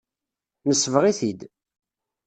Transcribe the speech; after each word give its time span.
Nesbeɣ-it-id. 0.67 1.41